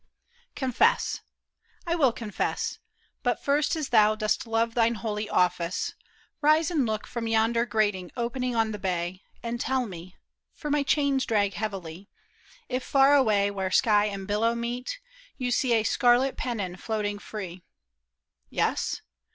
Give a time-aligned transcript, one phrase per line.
[0.59, 1.21] ONFESS!
[1.85, 2.79] I will confess;
[3.21, 5.93] but first as thou Dost love thine holy office,
[6.41, 10.15] rise and look I From yonder grating opening on the bay, And tell me—
[10.55, 12.09] for my chains drag heavily—
[12.67, 14.99] If far away where sky and billow meet.
[15.37, 17.61] You see a scarlet pennon floating free.
[18.49, 19.01] Yes